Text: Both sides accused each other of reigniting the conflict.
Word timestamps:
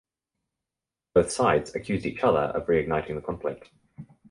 Both 1.13 1.31
sides 1.31 1.75
accused 1.75 2.07
each 2.07 2.23
other 2.23 2.39
of 2.39 2.65
reigniting 2.65 3.13
the 3.13 3.21
conflict. 3.21 3.69